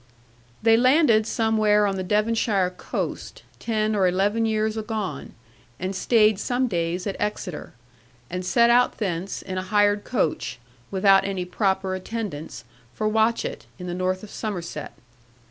'They 0.63 0.75
landed 0.75 1.27
somewhere 1.27 1.85
on 1.85 1.95
the 1.95 2.01
Devonshire 2.01 2.71
coast, 2.71 3.43
ten 3.59 3.95
or 3.95 4.07
eleven 4.07 4.47
years 4.47 4.75
agone, 4.75 5.33
and 5.79 5.95
stayed 5.95 6.39
some 6.39 6.65
days 6.67 7.05
at 7.05 7.15
Exeter; 7.19 7.73
and 8.27 8.43
set 8.43 8.71
out 8.71 8.97
thence 8.97 9.43
in 9.43 9.59
a 9.59 9.69
hired 9.69 10.03
coach, 10.03 10.57
without 10.89 11.23
any 11.23 11.45
proper 11.45 11.93
attendance, 11.93 12.63
for 12.95 13.07
Watchett, 13.07 13.67
in 13.77 13.85
the 13.85 13.93
north 13.93 14.23
of 14.23 14.31
Somerset. 14.31 14.93